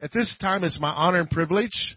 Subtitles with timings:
[0.00, 1.96] At this time, it's my honor and privilege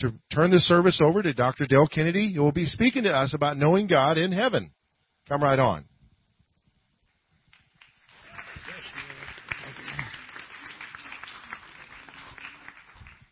[0.00, 1.64] to turn the service over to Dr.
[1.66, 4.70] Dale Kennedy, who will be speaking to us about knowing God in heaven.
[5.28, 5.86] Come right on.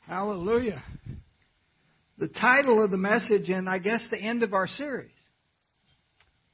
[0.06, 0.82] Hallelujah.
[2.18, 5.10] The title of the message, and I guess the end of our series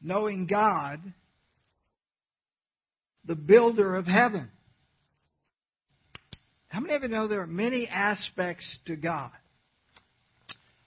[0.01, 1.01] Knowing God,
[3.25, 4.49] the builder of heaven.
[6.79, 9.33] How many of you know there are many aspects to God?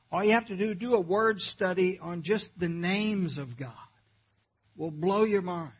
[0.09, 3.73] All you have to do do a word study on just the names of God.
[4.77, 5.73] Will blow your mind.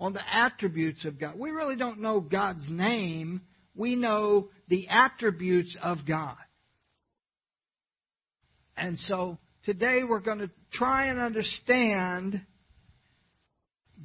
[0.00, 1.38] On the attributes of God.
[1.38, 3.42] We really don't know God's name.
[3.76, 6.36] We know the attributes of God.
[8.74, 9.36] And so
[9.66, 12.40] today we're going to try and understand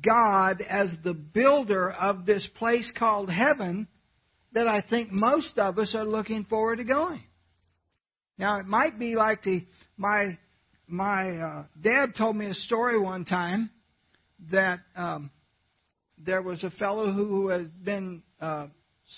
[0.05, 3.87] God as the builder of this place called heaven
[4.53, 7.23] that I think most of us are looking forward to going.
[8.37, 9.65] Now it might be like the
[9.97, 10.37] my
[10.87, 13.69] my uh, dad told me a story one time
[14.51, 15.29] that um,
[16.17, 18.67] there was a fellow who had been uh,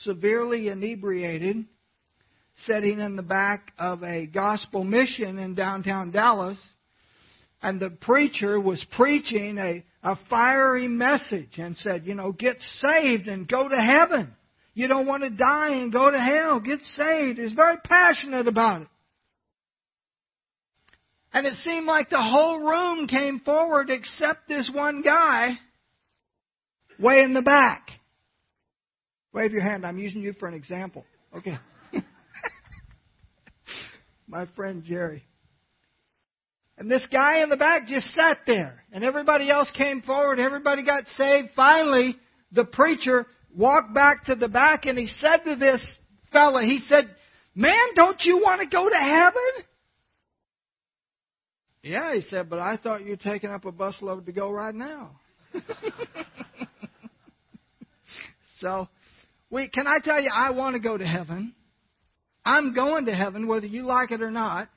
[0.01, 1.65] severely inebriated
[2.65, 6.59] sitting in the back of a gospel mission in downtown Dallas,
[7.61, 13.27] and the preacher was preaching a, a fiery message and said, you know, get saved
[13.27, 14.33] and go to heaven.
[14.73, 16.59] You don't want to die and go to hell.
[16.59, 17.39] Get saved.
[17.39, 18.87] He's very passionate about it.
[21.33, 25.57] And it seemed like the whole room came forward except this one guy
[26.99, 27.89] way in the back.
[29.33, 29.85] Wave your hand.
[29.85, 31.05] I'm using you for an example.
[31.35, 31.57] Okay.
[34.27, 35.23] My friend Jerry.
[36.77, 38.83] And this guy in the back just sat there.
[38.91, 40.39] And everybody else came forward.
[40.39, 41.49] Everybody got saved.
[41.55, 42.17] Finally,
[42.51, 45.85] the preacher walked back to the back and he said to this
[46.31, 47.05] fella, he said,
[47.55, 49.65] Man, don't you want to go to heaven?
[51.83, 54.73] Yeah, he said, but I thought you were taking up a busload to go right
[54.73, 55.19] now.
[58.59, 58.87] so,
[59.49, 61.53] we, can I tell you, I want to go to heaven.
[62.45, 64.69] I'm going to heaven, whether you like it or not.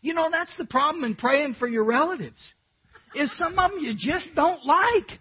[0.00, 2.40] You know, that's the problem in praying for your relatives.
[3.14, 5.18] Is some of them you just don't like.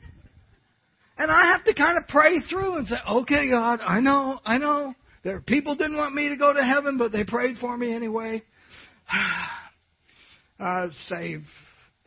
[1.22, 4.58] And I have to kind of pray through and say, okay, God, I know, I
[4.58, 4.96] know.
[5.24, 8.42] There people didn't want me to go to heaven, but they prayed for me anyway.
[10.60, 11.44] uh, save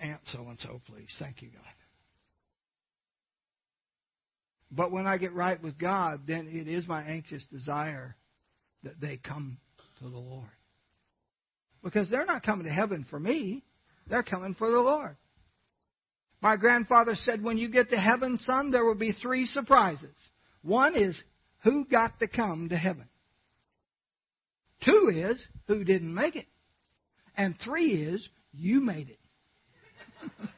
[0.00, 1.06] Aunt so and so, please.
[1.20, 1.62] Thank you, God.
[4.72, 8.16] But when I get right with God, then it is my anxious desire
[8.82, 9.58] that they come
[10.00, 10.50] to the Lord.
[11.84, 13.62] Because they're not coming to heaven for me,
[14.08, 15.16] they're coming for the Lord.
[16.44, 20.14] My grandfather said, when you get to heaven, son, there will be three surprises.
[20.60, 21.18] One is,
[21.62, 23.08] who got to come to heaven?
[24.84, 26.44] Two is, who didn't make it?
[27.34, 29.18] And three is, you made it.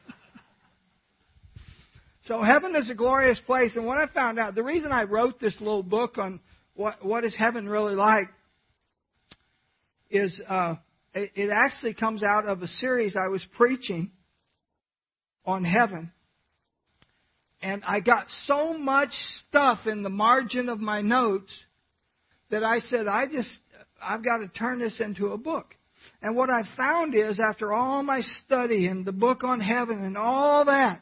[2.25, 3.71] so heaven is a glorious place.
[3.77, 6.41] And what I found out, the reason I wrote this little book on
[6.73, 8.27] what, what is heaven really like
[10.09, 10.75] is uh,
[11.13, 14.11] it, it actually comes out of a series I was preaching
[15.47, 16.11] on heaven.
[17.61, 19.09] And I got so much
[19.47, 21.51] stuff in the margin of my notes
[22.51, 23.49] that I said, I just,
[24.01, 25.73] I've got to turn this into a book.
[26.21, 30.15] And what I found is, after all my study and the book on heaven and
[30.15, 31.01] all that,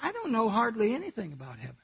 [0.00, 1.76] I don't know hardly anything about heaven.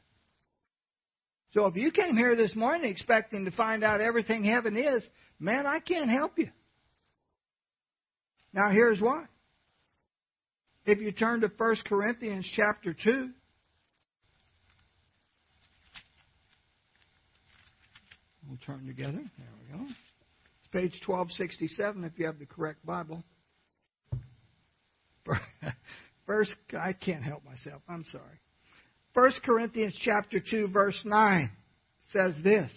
[1.52, 5.04] So if you came here this morning expecting to find out everything heaven is,
[5.38, 6.48] man, I can't help you.
[8.52, 9.24] Now here's why.
[10.90, 13.30] If you turn to 1 Corinthians chapter 2,
[18.48, 19.22] we'll turn together.
[19.38, 19.84] There we go.
[19.84, 23.22] It's page 1267 if you have the correct Bible.
[26.26, 27.82] First, I can't help myself.
[27.88, 28.40] I'm sorry.
[29.14, 31.50] 1 Corinthians chapter 2 verse 9
[32.10, 32.72] says this.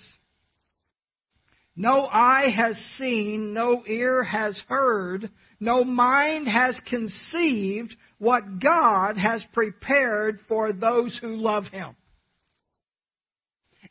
[1.75, 5.29] No eye has seen, no ear has heard,
[5.59, 11.95] no mind has conceived what God has prepared for those who love Him.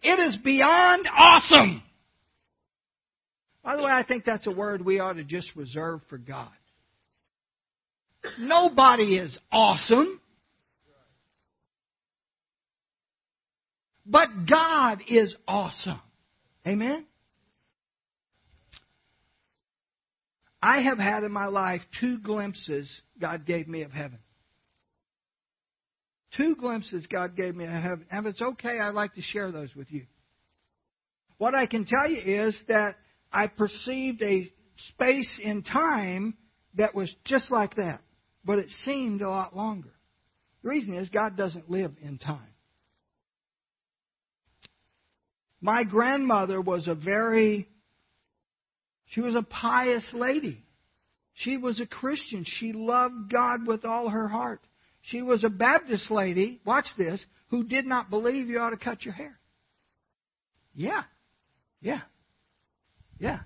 [0.01, 1.83] It is beyond awesome.
[3.65, 6.51] By the way, I think that's a word we ought to just reserve for God.
[8.39, 10.21] Nobody is awesome.
[14.05, 16.01] But God is awesome.
[16.67, 17.05] Amen?
[20.63, 22.89] I have had in my life two glimpses
[23.21, 24.21] God gave me of heaven.
[26.37, 28.07] Two glimpses God gave me of heaven.
[28.11, 30.07] And if it's okay, I'd like to share those with you.
[31.37, 32.95] What I can tell you is that
[33.33, 34.51] I perceived a
[34.89, 36.37] space in time
[36.77, 38.01] that was just like that,
[38.45, 39.93] but it seemed a lot longer.
[40.63, 42.39] The reason is God doesn't live in time.
[45.61, 47.69] My grandmother was a very,
[49.13, 50.65] she was a pious lady.
[51.35, 52.47] She was a Christian.
[52.47, 54.63] She loved God with all her heart.
[55.03, 59.05] She was a Baptist lady, watch this, who did not believe you ought to cut
[59.05, 59.39] your hair.
[60.75, 61.03] Yeah.
[61.83, 62.01] Yeah.
[63.19, 63.41] Yeah.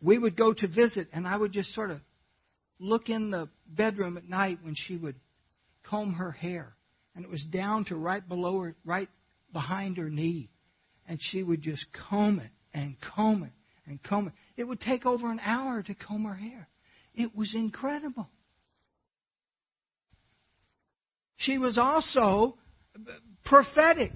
[0.00, 1.98] We would go to visit, and I would just sort of
[2.78, 5.16] look in the bedroom at night when she would
[5.82, 6.76] comb her hair.
[7.16, 9.08] And it was down to right below her, right
[9.52, 10.50] behind her knee.
[11.08, 13.52] And she would just comb it and comb it
[13.86, 14.34] and comb it.
[14.56, 16.68] It would take over an hour to comb her hair.
[17.14, 18.28] It was incredible.
[21.36, 22.56] She was also
[23.44, 24.12] prophetic.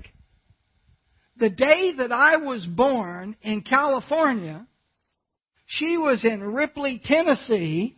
[1.37, 4.67] The day that I was born in California,
[5.67, 7.97] she was in Ripley, Tennessee,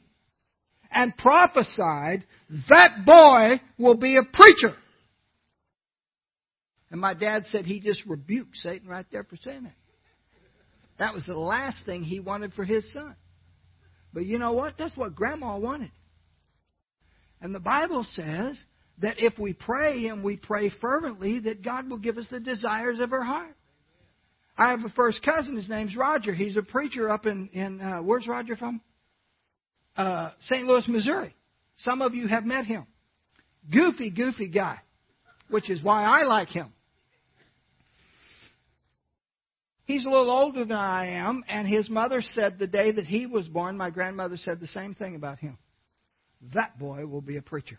[0.90, 2.24] and prophesied,
[2.68, 4.76] that boy will be a preacher.
[6.90, 9.74] And my dad said he just rebuked Satan right there for saying that.
[10.98, 13.16] That was the last thing he wanted for his son.
[14.12, 14.74] But you know what?
[14.78, 15.90] That's what grandma wanted.
[17.40, 18.56] And the Bible says
[18.98, 23.00] that if we pray and we pray fervently, that God will give us the desires
[23.00, 23.56] of our heart.
[24.56, 25.56] I have a first cousin.
[25.56, 26.32] His name's Roger.
[26.32, 28.80] He's a preacher up in in uh, where's Roger from?
[29.96, 30.64] Uh, St.
[30.64, 31.34] Louis, Missouri.
[31.78, 32.86] Some of you have met him.
[33.70, 34.78] Goofy, goofy guy,
[35.48, 36.72] which is why I like him.
[39.86, 43.26] He's a little older than I am, and his mother said the day that he
[43.26, 45.58] was born, my grandmother said the same thing about him.
[46.54, 47.78] That boy will be a preacher.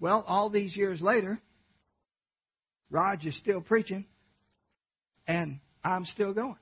[0.00, 1.38] Well, all these years later,
[2.90, 4.06] Raj is still preaching,
[5.26, 6.56] and I'm still going.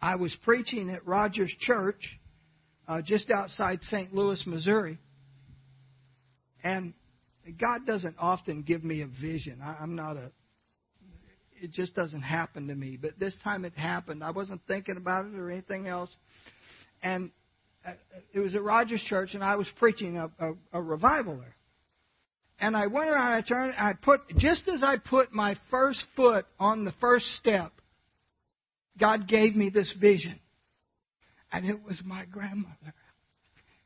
[0.00, 2.18] I was preaching at Rogers Church
[2.88, 4.12] uh, just outside St.
[4.14, 4.98] Louis, Missouri,
[6.64, 6.92] and
[7.58, 9.60] God doesn't often give me a vision.
[9.64, 10.30] I, I'm not a
[11.62, 12.98] it just doesn't happen to me.
[13.00, 14.22] But this time it happened.
[14.24, 16.10] I wasn't thinking about it or anything else.
[17.02, 17.30] And
[17.86, 17.92] uh,
[18.34, 21.56] it was at Rogers Church, and I was preaching a, a, a revival there.
[22.58, 26.46] And I went around, I turned, I put, just as I put my first foot
[26.60, 27.72] on the first step,
[28.98, 30.38] God gave me this vision.
[31.52, 32.94] And it was my grandmother.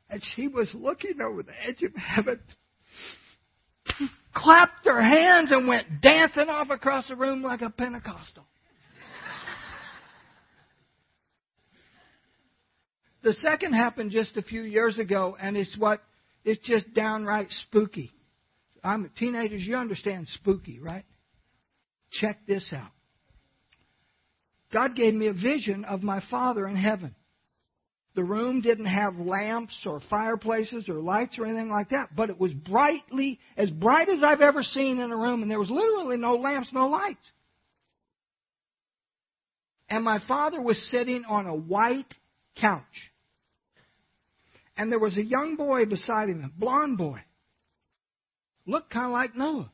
[0.09, 2.39] And she was looking over the edge of heaven
[4.33, 8.45] clapped her hands and went dancing off across the room like a Pentecostal.
[13.23, 16.01] the second happened just a few years ago, and it's what
[16.45, 18.11] it's just downright spooky.
[18.83, 21.03] I'm a teenagers, you understand spooky, right?
[22.11, 22.91] Check this out.
[24.71, 27.15] God gave me a vision of my Father in heaven.
[28.17, 32.39] The room didn't have lamps or fireplaces or lights or anything like that, but it
[32.39, 36.17] was brightly, as bright as I've ever seen in a room, and there was literally
[36.17, 37.31] no lamps, no lights.
[39.87, 42.11] And my father was sitting on a white
[42.59, 42.81] couch.
[44.75, 47.19] And there was a young boy beside him, a blond boy.
[48.65, 49.69] Looked kind of like Noah.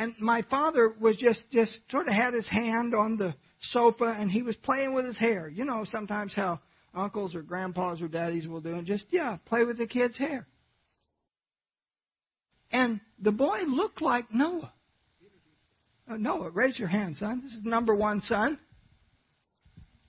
[0.00, 3.36] And my father was just, just sort of had his hand on the
[3.70, 5.48] sofa and he was playing with his hair.
[5.48, 6.60] You know, sometimes how
[6.94, 10.46] uncles or grandpas or daddies will do, and just, yeah, play with the kid's hair.
[12.70, 14.72] And the boy looked like Noah.
[16.08, 17.42] Uh, Noah, raise your hand, son.
[17.44, 18.58] This is number one, son.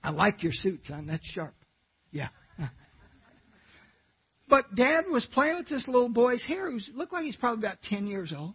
[0.02, 1.06] I like your suit, son.
[1.06, 1.54] That's sharp.
[2.10, 2.28] Yeah.
[4.48, 7.82] but dad was playing with this little boy's hair who looked like he's probably about
[7.82, 8.54] 10 years old.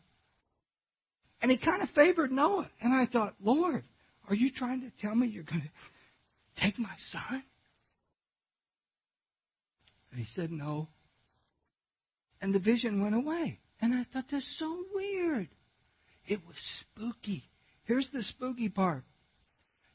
[1.41, 2.69] And he kind of favored Noah.
[2.81, 3.83] And I thought, Lord,
[4.29, 7.43] are you trying to tell me you're going to take my son?
[10.11, 10.87] And he said, No.
[12.41, 13.59] And the vision went away.
[13.81, 15.49] And I thought, that's so weird.
[16.25, 17.43] It was spooky.
[17.85, 19.03] Here's the spooky part.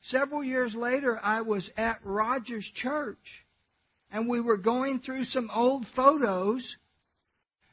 [0.02, 3.18] Several years later, I was at Rogers Church,
[4.11, 6.76] and we were going through some old photos,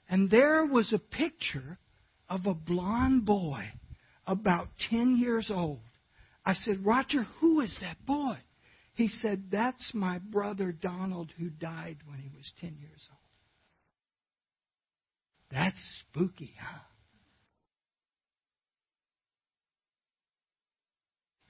[0.10, 1.78] and there was a picture
[2.30, 3.66] of a blond boy
[4.26, 5.82] about 10 years old
[6.46, 8.38] I said, Roger, who is that boy?
[8.94, 13.20] He said, That's my brother Donald who died when he was 10 years old.
[15.52, 16.80] That's spooky, huh?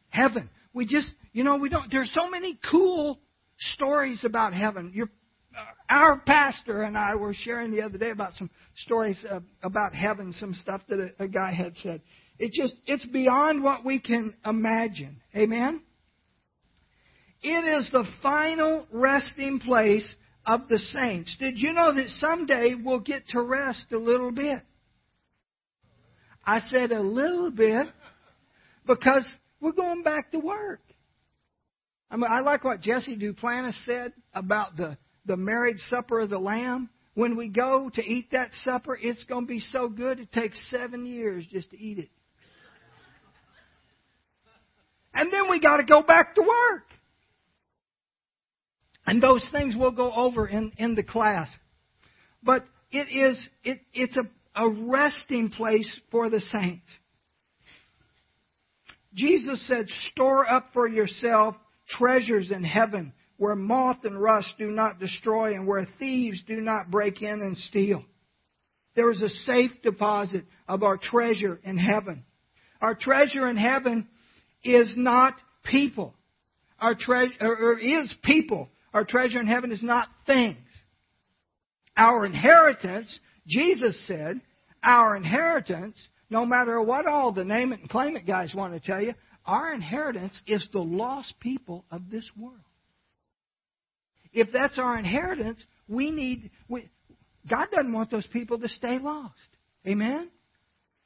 [0.10, 0.50] Heaven.
[0.74, 3.20] We just, you know, we don't, there's so many cool
[3.58, 4.94] stories about heaven.
[4.98, 9.94] Uh, our pastor and I were sharing the other day about some stories uh, about
[9.94, 12.02] heaven, some stuff that a, a guy had said.
[12.38, 15.22] It just, it's beyond what we can imagine.
[15.36, 15.82] Amen?
[17.42, 20.15] It is the final resting place
[20.46, 21.36] of the saints.
[21.39, 24.62] Did you know that someday we'll get to rest a little bit?
[26.44, 27.88] I said a little bit
[28.86, 29.25] because
[29.60, 30.82] we're going back to work.
[32.12, 36.39] I mean, I like what Jesse Duplantis said about the, the marriage supper of the
[36.39, 36.89] Lamb.
[37.15, 40.60] When we go to eat that supper, it's going to be so good it takes
[40.70, 42.10] seven years just to eat it.
[45.15, 46.84] And then we got to go back to work.
[49.07, 51.48] And those things we'll go over in, in the class.
[52.43, 56.88] But it is, it, it's a, a resting place for the saints.
[59.13, 61.55] Jesus said, store up for yourself
[61.98, 66.91] treasures in heaven where moth and rust do not destroy and where thieves do not
[66.91, 68.03] break in and steal.
[68.95, 72.25] There is a safe deposit of our treasure in heaven.
[72.81, 74.07] Our treasure in heaven
[74.65, 76.13] is not people.
[76.79, 78.69] Our treasure or is people.
[78.93, 80.57] Our treasure in heaven is not things.
[81.98, 84.41] Our inheritance, Jesus said,
[84.84, 85.98] our inheritance,
[86.29, 89.13] no matter what all the name it and claim it guys want to tell you,
[89.45, 92.60] our inheritance is the lost people of this world.
[94.34, 96.51] If that's our inheritance, we need.
[96.67, 96.89] We,
[97.50, 99.34] God doesn't want those people to stay lost.
[99.88, 100.29] Amen.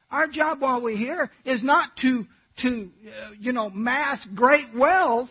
[0.09, 2.25] Our job while we're here is not to
[2.61, 5.29] to uh, you know mass great wealth,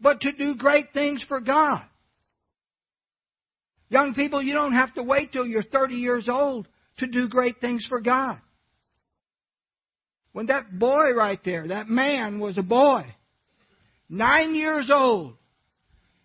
[0.00, 1.82] but to do great things for God.
[3.88, 6.66] Young people, you don't have to wait till you're 30 years old
[6.98, 8.38] to do great things for God.
[10.32, 13.06] When that boy right there, that man was a boy,
[14.08, 15.34] nine years old,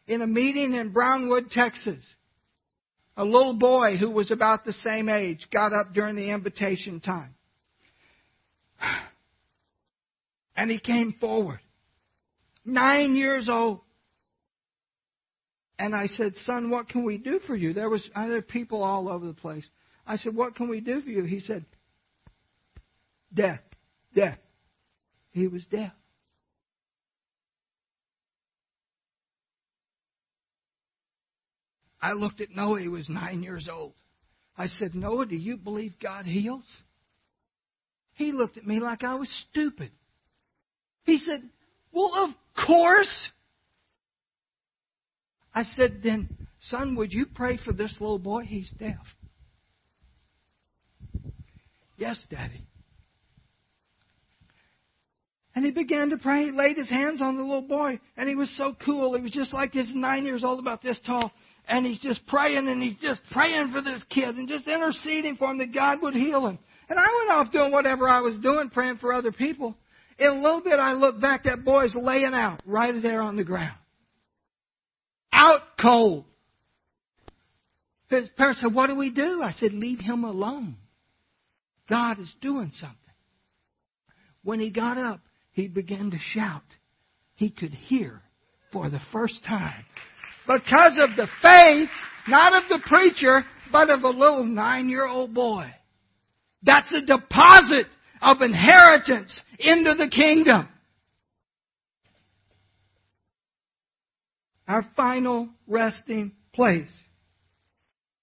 [0.07, 2.03] in a meeting in Brownwood, Texas,
[3.15, 7.35] a little boy who was about the same age got up during the invitation time.
[10.55, 11.59] And he came forward.
[12.65, 13.79] Nine years old.
[15.79, 17.73] And I said, Son, what can we do for you?
[17.73, 19.65] There was other people all over the place.
[20.05, 21.23] I said, What can we do for you?
[21.23, 21.65] He said,
[23.33, 23.61] Death.
[24.13, 24.37] death.
[25.31, 25.93] He was deaf.
[32.01, 33.93] I looked at Noah, he was nine years old.
[34.57, 36.65] I said, Noah, do you believe God heals?
[38.21, 39.91] He looked at me like I was stupid.
[41.05, 41.41] He said,
[41.91, 42.29] Well, of
[42.67, 43.29] course.
[45.55, 46.29] I said, Then,
[46.61, 48.43] son, would you pray for this little boy?
[48.43, 49.01] He's deaf.
[51.97, 52.63] Yes, Daddy.
[55.55, 56.45] And he began to pray.
[56.45, 57.99] He laid his hands on the little boy.
[58.17, 59.15] And he was so cool.
[59.15, 61.31] He was just like this nine years old, about this tall.
[61.67, 65.49] And he's just praying and he's just praying for this kid and just interceding for
[65.49, 66.59] him that God would heal him.
[66.91, 69.77] And I went off doing whatever I was doing, praying for other people.
[70.19, 73.45] In a little bit, I looked back, that boy's laying out right there on the
[73.45, 73.77] ground.
[75.31, 76.25] Out cold.
[78.09, 79.41] His parents said, What do we do?
[79.41, 80.75] I said, Leave him alone.
[81.89, 82.97] God is doing something.
[84.43, 85.21] When he got up,
[85.53, 86.63] he began to shout.
[87.35, 88.21] He could hear
[88.73, 89.85] for the first time.
[90.45, 91.89] Because of the faith,
[92.27, 95.71] not of the preacher, but of a little nine year old boy.
[96.63, 97.87] That's a deposit
[98.21, 100.67] of inheritance into the kingdom.
[104.67, 106.87] Our final resting place.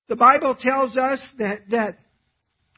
[0.09, 1.99] The Bible tells us that, that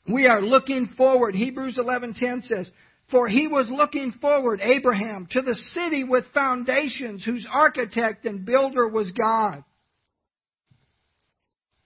[0.08, 1.34] we are looking forward.
[1.34, 2.70] Hebrews 11:10 says,
[3.10, 8.88] for he was looking forward, Abraham, to the city with foundations, whose architect and builder
[8.88, 9.64] was God.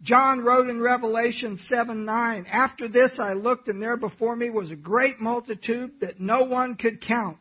[0.05, 4.71] John wrote in Revelation 7 9, After this I looked, and there before me was
[4.71, 7.39] a great multitude that no one could count,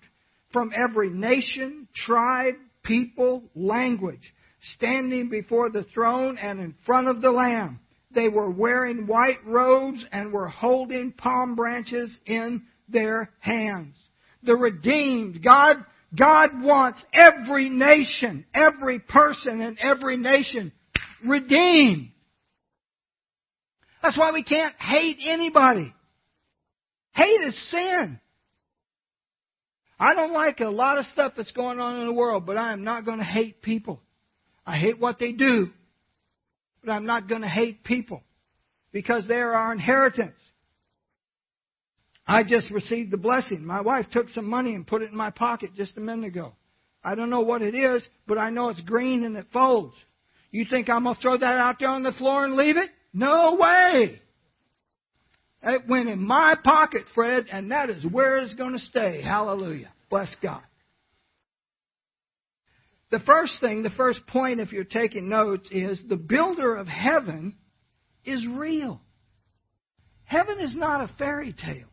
[0.53, 4.33] from every nation, tribe, people, language,
[4.75, 7.81] standing before the throne and in front of the Lamb.
[8.15, 13.97] They were wearing white robes and were holding palm branches in their hands.
[14.43, 15.83] The redeemed, God,
[16.17, 20.71] God wants every nation, every person in every nation
[21.25, 22.12] redeemed.
[24.03, 25.93] That's why we can't hate anybody.
[27.13, 28.19] Hate is sin.
[29.97, 32.73] I don't like a lot of stuff that's going on in the world, but I
[32.73, 34.01] am not going to hate people.
[34.65, 35.69] I hate what they do,
[36.83, 38.21] but I'm not going to hate people
[38.91, 40.35] because they are our inheritance.
[42.27, 43.65] I just received the blessing.
[43.65, 46.53] My wife took some money and put it in my pocket just a minute ago.
[47.03, 49.95] I don't know what it is, but I know it's green and it folds.
[50.51, 52.89] You think I'm going to throw that out there on the floor and leave it?
[53.13, 54.19] No way.
[55.61, 59.21] It went in my pocket, Fred, and that is where it's going to stay.
[59.21, 59.91] Hallelujah.
[60.09, 60.63] Bless God.
[63.11, 67.55] The first thing, the first point, if you're taking notes, is the builder of heaven
[68.25, 68.99] is real.
[70.25, 71.87] Heaven is not a fairy tale.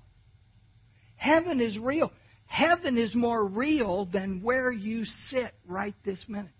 [1.16, 2.10] Heaven is real.
[2.46, 6.50] Heaven is more real than where you sit right this minute.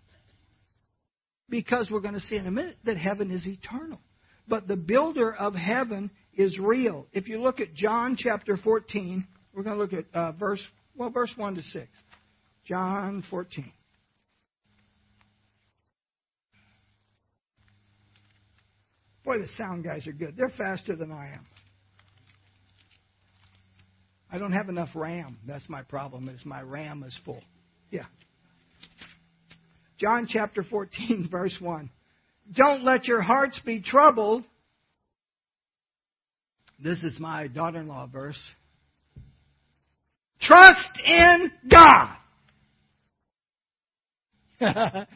[1.49, 4.01] Because we're going to see in a minute that heaven is eternal.
[4.51, 7.07] But the builder of heaven is real.
[7.13, 10.61] If you look at John chapter 14, we're going to look at uh, verse,
[10.97, 11.87] well, verse 1 to 6.
[12.67, 13.73] John 14.
[19.25, 20.35] Boy, the sound guys are good.
[20.37, 21.47] They're faster than I am.
[24.33, 25.39] I don't have enough RAM.
[25.47, 26.29] That's my problem.
[26.29, 27.43] Is my RAM is full.
[27.93, 28.07] Yeah.
[29.99, 31.89] John chapter 14 verse 1.
[32.55, 34.45] Don't let your hearts be troubled.
[36.83, 38.41] This is my daughter-in-law verse.
[40.41, 42.17] Trust in God.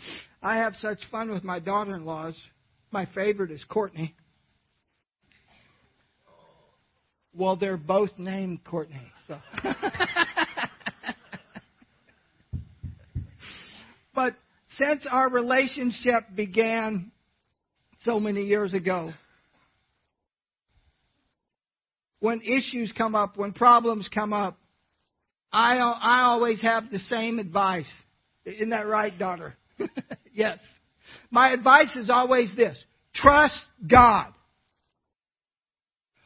[0.43, 2.39] I have such fun with my daughter-in-laws.
[2.91, 4.15] My favorite is Courtney.
[7.35, 9.11] Well, they're both named Courtney.
[9.27, 9.39] So.
[14.15, 14.37] but
[14.69, 17.11] since our relationship began
[18.05, 19.11] so many years ago,
[22.21, 24.59] when issues come up, when problems come up,
[25.53, 27.91] I, I always have the same advice.
[28.45, 29.55] Isn't that right, daughter?
[30.33, 30.59] yes.
[31.31, 32.83] My advice is always this
[33.15, 33.59] trust
[33.89, 34.33] God.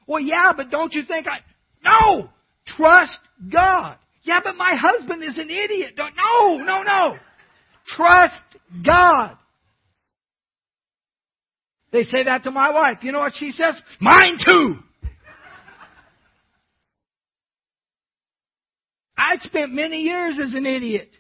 [0.07, 1.41] Well, yeah, but don't you think I.
[1.85, 2.31] No!
[2.77, 3.19] Trust
[3.53, 3.97] God.
[4.23, 5.95] Yeah, but my husband is an idiot.
[5.97, 7.17] Don't, no, no, no.
[7.87, 8.41] Trust
[8.85, 9.37] God.
[11.91, 12.99] They say that to my wife.
[13.03, 13.81] You know what she says?
[14.01, 14.77] Mine too.
[19.17, 21.11] I spent many years as an idiot.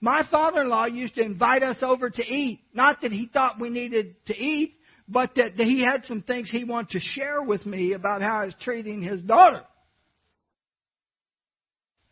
[0.00, 2.60] My father-in-law used to invite us over to eat.
[2.72, 6.64] Not that he thought we needed to eat, but that he had some things he
[6.64, 9.62] wanted to share with me about how I was treating his daughter.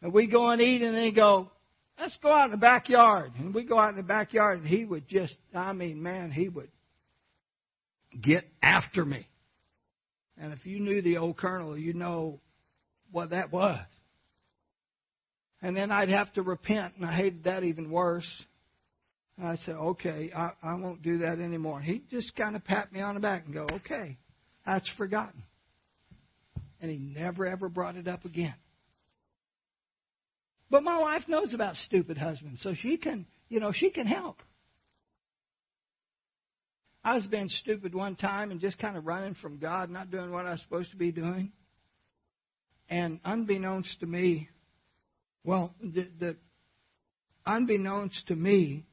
[0.03, 1.51] And we go and eat and they go,
[1.99, 3.33] let's go out in the backyard.
[3.39, 6.49] And we go out in the backyard and he would just, I mean, man, he
[6.49, 6.71] would
[8.21, 9.27] get after me.
[10.41, 12.41] And if you knew the old colonel, you know
[13.11, 13.81] what that was.
[15.61, 18.29] And then I'd have to repent, and I hated that even worse.
[19.43, 21.81] I said, okay, I, I won't do that anymore.
[21.81, 24.19] He'd just kind of pat me on the back and go, okay,
[24.65, 25.43] that's forgotten.
[26.81, 28.55] And he never ever brought it up again.
[30.71, 34.37] But my wife knows about stupid husbands, so she can, you know, she can help.
[37.03, 40.31] I was being stupid one time and just kind of running from God, not doing
[40.31, 41.53] what I was supposed to be doing.
[42.91, 44.49] And unbeknownst to me,
[45.45, 46.37] well, the, the
[47.47, 48.85] unbeknownst to me,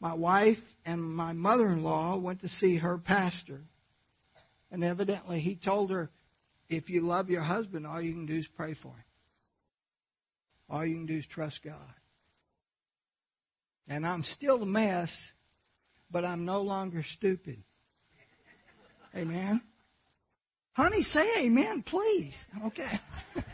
[0.00, 3.60] my wife and my mother in law went to see her pastor.
[4.70, 6.10] And evidently he told her,
[6.70, 9.04] if you love your husband, all you can do is pray for him.
[10.72, 11.76] All you can do is trust God.
[13.86, 15.10] And I'm still a mess,
[16.10, 17.62] but I'm no longer stupid.
[19.14, 19.60] Amen.
[20.72, 22.34] Honey, say amen, please.
[22.64, 22.88] Okay.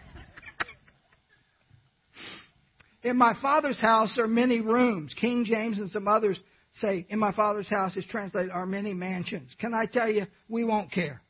[3.03, 5.13] In my father's house are many rooms.
[5.21, 6.39] King James and some others
[6.75, 9.51] say, in my father's house is translated, are many mansions.
[9.59, 11.23] Can I tell you, we won't care.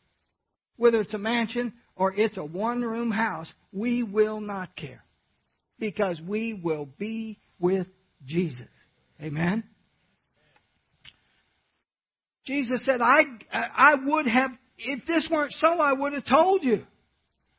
[0.77, 5.05] Whether it's a mansion or it's a one room house, we will not care.
[5.79, 7.87] Because we will be with
[8.27, 8.69] Jesus.
[9.21, 9.65] Amen?
[12.45, 16.85] Jesus said, I, I would have, if this weren't so, I would have told you.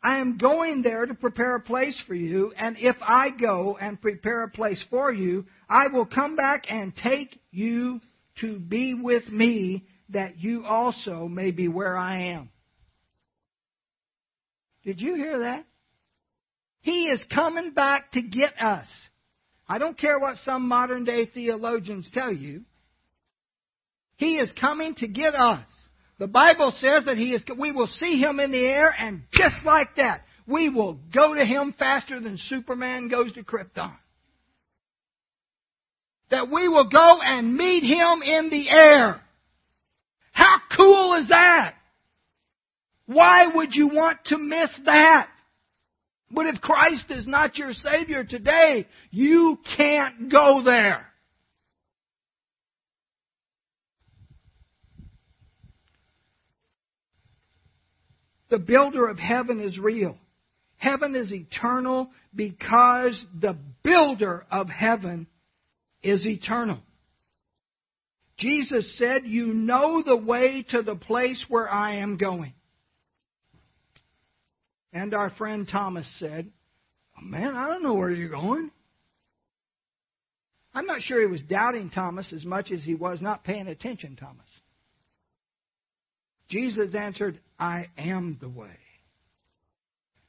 [0.02, 4.02] I am going there to prepare a place for you, and if I go and
[4.02, 8.00] prepare a place for you, I will come back and take you
[8.40, 12.50] to be with me, that you also may be where I am.
[14.84, 15.66] Did you hear that?
[16.82, 18.88] He is coming back to get us.
[19.68, 22.64] I don't care what some modern day theologians tell you.
[24.18, 25.66] He is coming to get us.
[26.18, 29.56] The Bible says that he is, we will see him in the air, and just
[29.64, 33.94] like that, we will go to him faster than Superman goes to Krypton.
[36.32, 39.22] That we will go and meet him in the air.
[40.32, 41.76] How cool is that?
[43.06, 45.28] Why would you want to miss that?
[46.32, 51.06] But if Christ is not your Savior today, you can't go there.
[58.50, 60.18] The builder of heaven is real.
[60.78, 65.28] Heaven is eternal because the builder of heaven
[66.02, 66.80] is eternal.
[68.38, 72.54] Jesus said, You know the way to the place where I am going.
[74.94, 76.50] And our friend Thomas said,
[77.18, 78.72] oh, Man, I don't know where you're going.
[80.74, 84.16] I'm not sure he was doubting Thomas as much as he was not paying attention,
[84.16, 84.46] Thomas.
[86.48, 88.78] Jesus answered, I am the way.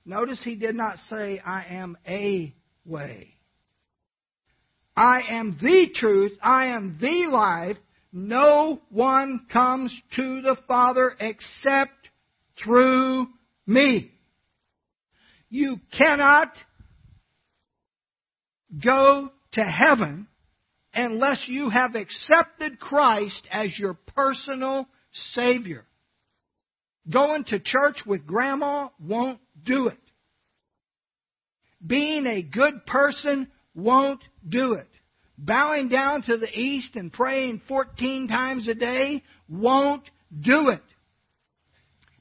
[0.04, 3.34] Notice he did not say, I am a way.
[4.96, 6.32] I am the truth.
[6.42, 7.76] I am the life.
[8.12, 12.08] No one comes to the Father except
[12.62, 13.28] through
[13.66, 14.10] me.
[15.50, 16.52] You cannot
[18.82, 20.28] go to heaven
[20.94, 24.86] unless you have accepted Christ as your personal
[25.34, 25.84] Savior.
[27.12, 29.98] Going to church with grandma won't do it.
[31.84, 34.88] Being a good person won't do it.
[35.36, 40.04] Bowing down to the east and praying 14 times a day won't
[40.38, 40.82] do it.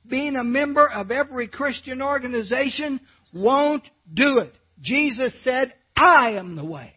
[0.07, 3.01] Being a member of every Christian organization
[3.33, 4.53] won't do it.
[4.81, 6.93] Jesus said, I am the way.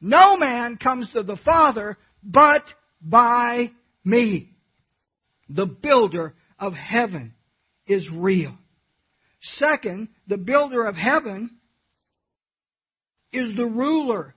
[0.00, 2.62] No man comes to the Father but
[3.00, 3.70] by
[4.04, 4.56] me.
[5.48, 7.34] The builder of heaven
[7.86, 8.54] is real.
[9.40, 11.50] Second, the builder of heaven
[13.32, 14.34] is the ruler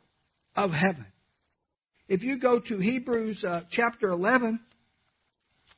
[0.56, 1.06] of heaven.
[2.08, 4.60] If you go to Hebrews uh, chapter 11,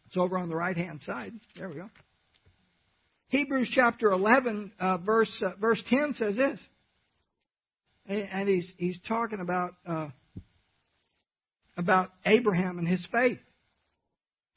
[0.08, 1.34] it's over on the right hand side.
[1.56, 1.90] There we go.
[3.34, 6.60] Hebrews chapter 11, uh, verse, uh, verse 10 says this.
[8.06, 10.10] And he's, he's talking about, uh,
[11.76, 13.40] about Abraham and his faith.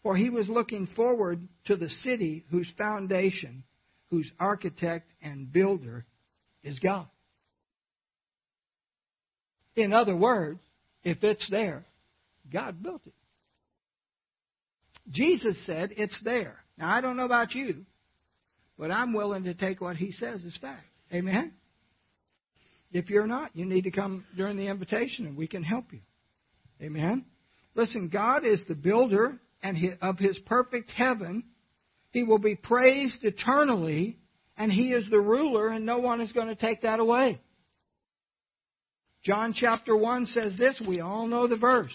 [0.03, 3.65] For he was looking forward to the city whose foundation,
[4.11, 6.05] whose architect and builder
[6.63, 7.09] is God.
[9.75, 10.61] In other words,
[11.03, 11.87] if it's there,
[12.53, 13.15] God built it.
[15.11, 16.57] Jesus said it's there.
[16.77, 17.87] Now, I don't know about you,
[18.79, 20.87] but I'm willing to take what he says as fact.
[21.13, 21.53] Amen?
[22.93, 26.01] If you're not, you need to come during the invitation and we can help you.
[26.81, 27.25] Amen?
[27.75, 31.45] Listen, God is the builder and of his perfect heaven.
[32.11, 34.19] He will be praised eternally,
[34.57, 37.41] and he is the ruler, and no one is going to take that away.
[39.25, 41.93] John chapter 1 says this, we all know the verse.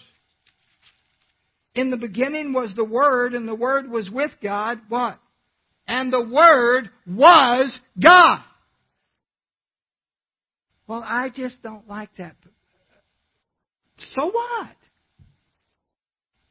[1.73, 4.79] In the beginning was the Word, and the Word was with God.
[4.89, 5.17] What?
[5.91, 8.39] And the Word was God.
[10.87, 12.37] Well, I just don't like that.
[14.15, 14.69] So what?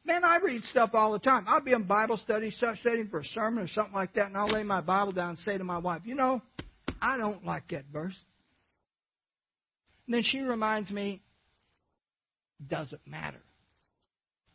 [0.05, 1.45] Man, I read stuff all the time.
[1.47, 4.51] I'll be in Bible study, studying for a sermon or something like that, and I'll
[4.51, 6.43] lay my Bible down and say to my wife, you know,
[7.01, 8.15] I don't like that verse.
[10.05, 11.19] And then she reminds me,
[12.67, 13.41] doesn't matter.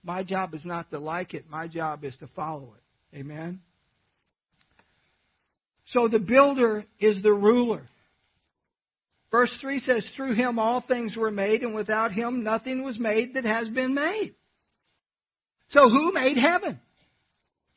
[0.05, 1.51] My job is not to like it.
[1.51, 3.19] My job is to follow it.
[3.19, 3.63] Amen?
[5.87, 7.89] So the builder is the ruler.
[9.31, 13.35] Verse 3 says, Through him all things were made, and without him nothing was made
[13.35, 14.35] that has been made.
[15.71, 16.81] So who made heaven?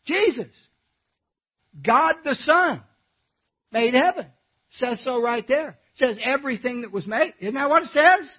[0.06, 0.48] Jesus.
[1.86, 2.82] God the Son
[3.72, 4.28] made heaven.
[4.72, 5.78] Says so right there.
[5.96, 7.34] Says everything that was made.
[7.40, 8.30] Isn't that what it says?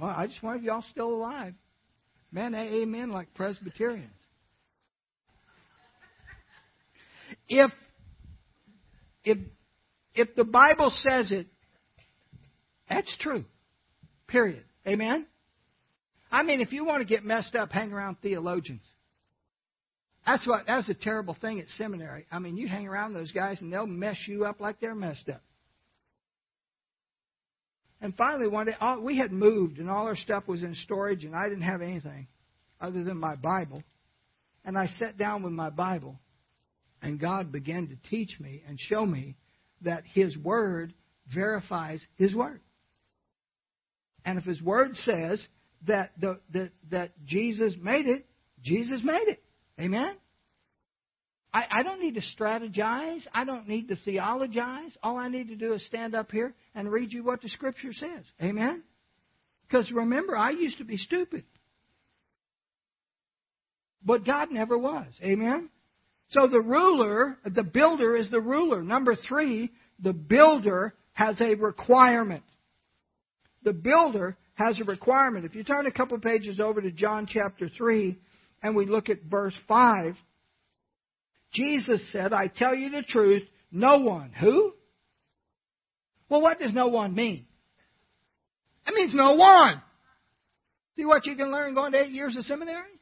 [0.00, 1.54] Well, I just wonder if y'all still alive.
[2.32, 4.10] Man, amen like Presbyterians.
[7.48, 7.70] If
[9.24, 9.38] if
[10.14, 11.46] if the Bible says it,
[12.88, 13.44] that's true.
[14.26, 14.64] Period.
[14.86, 15.26] Amen?
[16.32, 18.82] I mean, if you want to get messed up, hang around theologians.
[20.26, 22.26] That's what that's a terrible thing at seminary.
[22.30, 25.28] I mean, you hang around those guys and they'll mess you up like they're messed
[25.28, 25.42] up.
[28.02, 31.24] And finally, one day, all, we had moved and all our stuff was in storage,
[31.24, 32.28] and I didn't have anything
[32.80, 33.82] other than my Bible.
[34.64, 36.18] And I sat down with my Bible,
[37.02, 39.36] and God began to teach me and show me
[39.82, 40.94] that His Word
[41.32, 42.60] verifies His Word.
[44.24, 45.42] And if His Word says
[45.86, 48.26] that, the, the, that Jesus made it,
[48.62, 49.42] Jesus made it.
[49.80, 50.14] Amen?
[51.52, 53.26] I, I don't need to strategize.
[53.32, 54.96] I don't need to theologize.
[55.02, 57.92] All I need to do is stand up here and read you what the Scripture
[57.92, 58.24] says.
[58.42, 58.82] Amen?
[59.66, 61.44] Because remember, I used to be stupid.
[64.04, 65.06] But God never was.
[65.22, 65.70] Amen?
[66.30, 68.82] So the ruler, the builder is the ruler.
[68.82, 72.44] Number three, the builder has a requirement.
[73.62, 75.44] The builder has a requirement.
[75.44, 78.16] If you turn a couple pages over to John chapter 3
[78.62, 80.14] and we look at verse 5,
[81.52, 84.32] Jesus said, I tell you the truth, no one.
[84.40, 84.72] Who?
[86.28, 87.46] Well, what does no one mean?
[88.86, 89.82] That means no one.
[90.96, 92.99] See what you can learn going to eight years of seminary?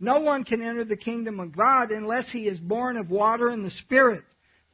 [0.00, 3.62] No one can enter the kingdom of God unless he is born of water and
[3.62, 4.24] the Spirit.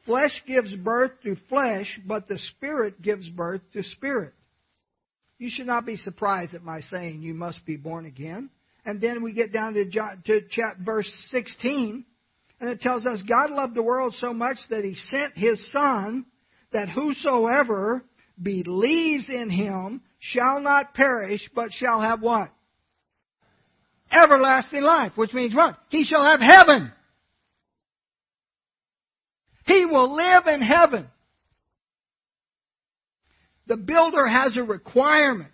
[0.05, 4.33] Flesh gives birth to flesh, but the Spirit gives birth to spirit.
[5.37, 8.49] You should not be surprised at my saying you must be born again.
[8.85, 12.05] And then we get down to, John, to chapter, verse 16,
[12.61, 16.25] and it tells us God loved the world so much that He sent His Son,
[16.71, 18.03] that whosoever
[18.41, 22.49] believes in Him shall not perish, but shall have what?
[24.11, 25.77] Everlasting life, which means what?
[25.89, 26.91] He shall have heaven.
[29.65, 31.07] He will live in heaven.
[33.67, 35.51] The builder has a requirement.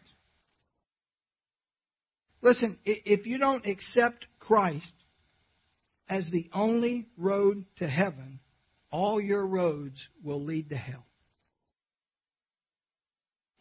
[2.41, 4.85] Listen, if you don't accept Christ
[6.07, 8.39] as the only road to heaven,
[8.91, 11.05] all your roads will lead to hell.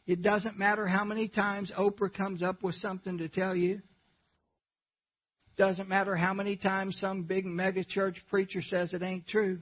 [0.06, 3.80] It doesn't matter how many times Oprah comes up with something to tell you.
[5.56, 9.58] Doesn't matter how many times some big mega church preacher says it ain't true.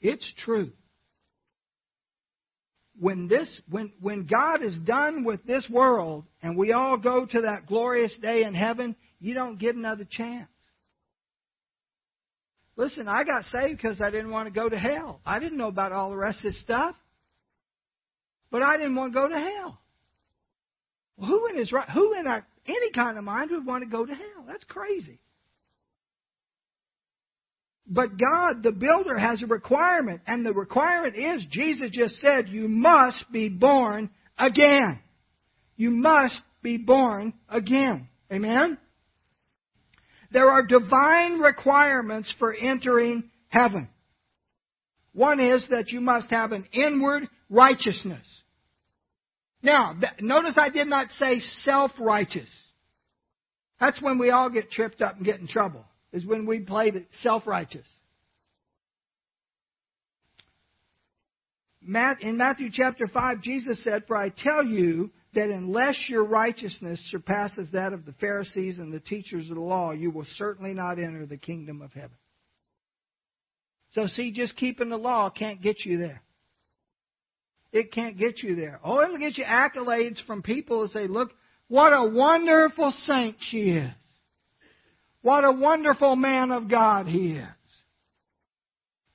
[0.00, 0.72] It's true
[2.98, 7.40] when this when when God is done with this world and we all go to
[7.42, 10.48] that glorious day in heaven, you don't get another chance.
[12.76, 15.20] Listen, I got saved because I didn't want to go to hell.
[15.26, 16.94] I didn't know about all the rest of this stuff.
[18.50, 19.80] But I didn't want to go to hell.
[21.18, 24.04] Who in his right who in a, any kind of mind would want to go
[24.04, 24.44] to hell?
[24.46, 25.18] That's crazy.
[27.86, 32.68] But God, the builder, has a requirement, and the requirement is, Jesus just said, you
[32.68, 35.00] must be born again.
[35.76, 38.08] You must be born again.
[38.30, 38.76] Amen?
[40.30, 43.88] There are divine requirements for entering heaven.
[45.14, 48.26] One is that you must have an inward righteousness.
[49.62, 52.48] Now, notice I did not say self-righteous.
[53.80, 56.90] That's when we all get tripped up and get in trouble is when we play
[56.90, 57.86] the self righteous.
[61.82, 67.68] In Matthew chapter 5, Jesus said, For I tell you that unless your righteousness surpasses
[67.72, 71.24] that of the Pharisees and the teachers of the law, you will certainly not enter
[71.24, 72.16] the kingdom of heaven.
[73.92, 76.22] So, see, just keeping the law can't get you there.
[77.72, 78.80] It can't get you there.
[78.82, 81.30] Oh, it'll get you accolades from people who say, Look,
[81.68, 83.90] what a wonderful saint she is.
[85.20, 87.46] What a wonderful man of God he is.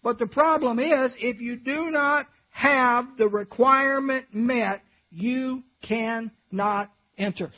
[0.04, 7.52] But the problem is, if you do not have the requirement met, you cannot enter.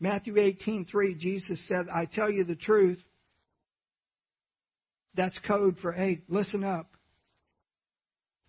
[0.00, 3.02] Matthew 18:3 Jesus said, "I tell you the truth."
[5.16, 6.88] That's code for hey, listen up.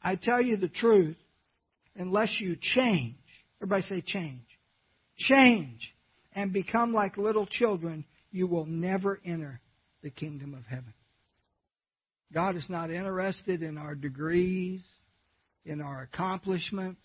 [0.01, 1.17] I tell you the truth
[1.95, 3.15] unless you change.
[3.62, 4.45] Everybody say change.
[5.17, 5.93] Change
[6.34, 9.60] and become like little children, you will never enter
[10.03, 10.93] the kingdom of heaven.
[12.32, 14.82] God is not interested in our degrees,
[15.65, 17.01] in our accomplishments.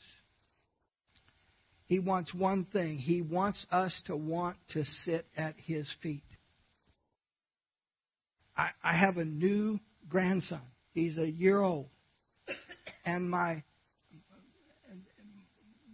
[1.86, 2.98] He wants one thing.
[2.98, 6.24] He wants us to want to sit at His feet.
[8.56, 10.62] I, I have a new grandson.
[10.92, 11.88] He's a year old.
[13.04, 13.62] And my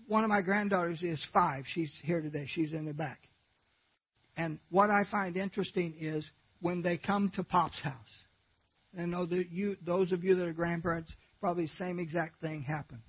[0.06, 1.64] one of my granddaughters is five.
[1.74, 2.46] She's here today.
[2.48, 3.20] She's in the back.
[4.36, 6.28] And what I find interesting is
[6.60, 7.94] when they come to Pop's house.
[8.98, 12.62] I know that you, those of you that are grandparents, probably the same exact thing
[12.62, 13.02] happens.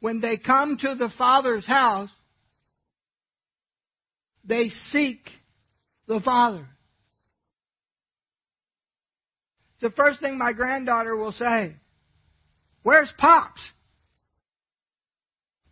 [0.00, 2.10] When they come to the Father's house,
[4.44, 5.20] they seek
[6.08, 6.66] the Father.
[9.75, 11.76] It's the first thing my granddaughter will say.
[12.82, 13.60] Where's Pops?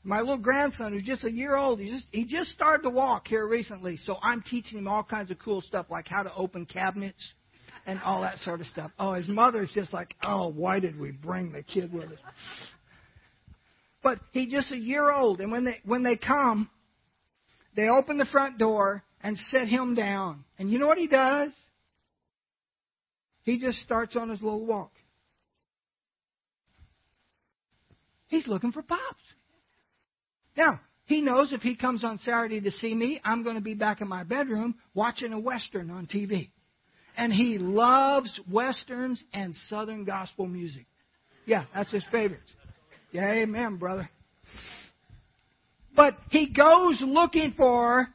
[0.05, 3.27] my little grandson who's just a year old, he just he just started to walk
[3.27, 6.67] here recently, so I'm teaching him all kinds of cool stuff like how to open
[6.67, 7.33] cabinets
[7.87, 8.91] and all that sort of stuff.
[8.99, 12.19] Oh, his mother's just like, "Oh, why did we bring the kid with us?"
[14.03, 16.69] But he's just a year old, and when they when they come,
[17.75, 20.45] they open the front door and set him down.
[20.59, 21.51] And you know what he does?
[23.45, 24.91] He just starts on his little walk.
[28.29, 29.23] He's looking for pops.
[30.57, 33.75] Now, he knows if he comes on Saturday to see me, I'm going to be
[33.75, 36.51] back in my bedroom watching a Western on TV.
[37.17, 40.87] And he loves Westerns and Southern gospel music.
[41.47, 42.51] Yeah, that's his favorites.
[43.13, 44.09] Yeah, amen, brother.
[45.95, 48.09] But he goes looking for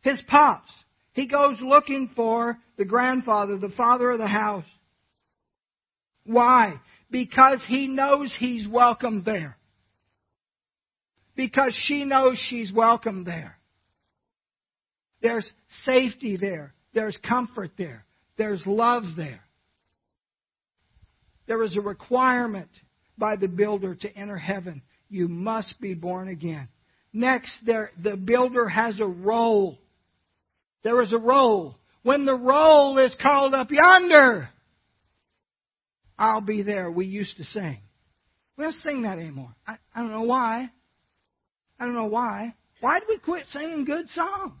[0.00, 0.72] his pops.
[1.12, 4.64] He goes looking for the grandfather, the father of the house.
[6.24, 6.80] Why?
[7.10, 9.56] Because he knows he's welcome there.
[11.34, 13.58] Because she knows she's welcome there.
[15.20, 15.48] There's
[15.84, 16.72] safety there.
[16.94, 18.04] There's comfort there.
[18.36, 19.40] There's love there.
[21.46, 22.68] There is a requirement
[23.16, 24.82] by the builder to enter heaven.
[25.08, 26.68] You must be born again.
[27.12, 29.78] Next, there, the builder has a role.
[30.84, 31.76] There is a role.
[32.02, 34.48] When the roll is called up yonder,
[36.18, 36.90] I'll be there.
[36.90, 37.78] We used to sing.
[38.56, 39.54] We don't sing that anymore.
[39.66, 40.70] I, I don't know why.
[41.78, 42.54] I don't know why.
[42.80, 44.54] Why did we quit singing good songs?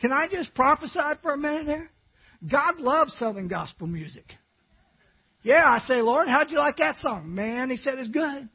[0.00, 1.90] Can I just prophesy for a minute here?
[2.50, 4.24] God loves Southern gospel music.
[5.42, 7.34] Yeah, I say, Lord, how'd you like that song?
[7.34, 8.48] Man, he said it's good.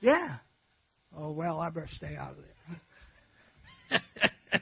[0.00, 0.36] Yeah.
[1.16, 2.36] Oh, well, I better stay out of
[3.90, 4.00] there.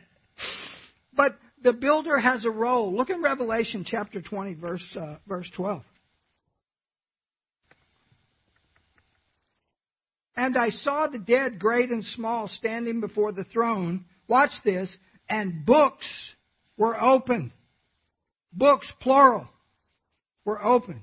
[1.17, 2.95] but the builder has a role.
[2.95, 5.83] Look in Revelation chapter 20, verse, uh, verse 12.
[10.37, 14.05] And I saw the dead, great and small, standing before the throne.
[14.29, 14.95] Watch this.
[15.29, 16.07] And books
[16.77, 17.51] were opened.
[18.53, 19.49] Books, plural,
[20.45, 21.01] were opened.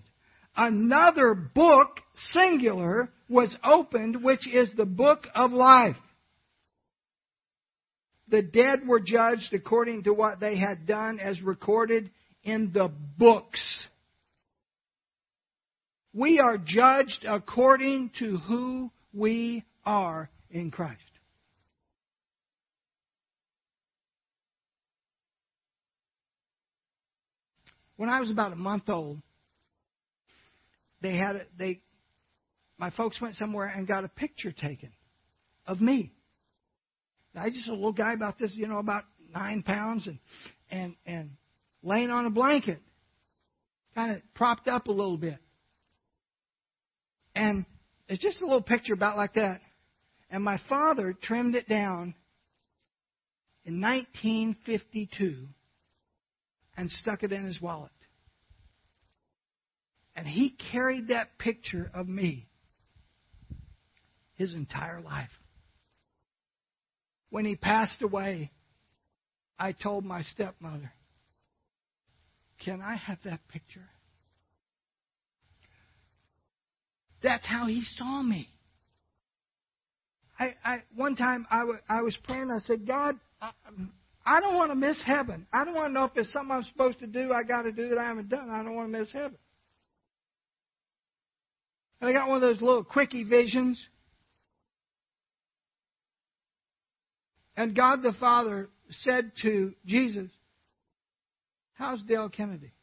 [0.56, 2.02] Another book,
[2.34, 5.96] singular, was opened, which is the book of life.
[8.32, 12.10] The dead were judged according to what they had done as recorded
[12.44, 13.62] in the books.
[16.14, 21.02] We are judged according to who we are in Christ.
[27.98, 29.22] When I was about a month old,
[31.02, 31.82] they had a, they
[32.78, 34.92] my folks went somewhere and got a picture taken
[35.68, 36.14] of me.
[37.36, 40.20] I just a little guy about this, you know, about nine pounds and
[40.70, 41.32] and and
[41.84, 42.80] laying on a blanket,
[43.96, 45.38] kind of propped up a little bit.
[47.36, 47.66] And
[48.08, 49.62] it's just a little picture about like that.
[50.30, 52.14] And my father trimmed it down
[53.66, 55.48] in 1952
[56.78, 57.92] and stuck it in his wallet.
[60.16, 62.48] And he carried that picture of me
[64.36, 65.30] his entire life.
[67.32, 68.52] When he passed away,
[69.58, 70.92] I told my stepmother,
[72.64, 73.90] Can I have that picture?
[77.24, 78.50] That's how he saw me.
[80.38, 82.50] I, I one time I, w- I was praying.
[82.52, 83.52] I said, God, I,
[84.26, 85.46] I don't want to miss heaven.
[85.54, 87.32] I don't want to know if there's something I'm supposed to do.
[87.32, 88.50] I got to do that I haven't done.
[88.50, 89.38] I don't want to miss heaven.
[92.02, 93.80] And I got one of those little quickie visions.
[97.62, 100.32] And God the Father said to Jesus,
[101.74, 102.74] How's Dale Kennedy?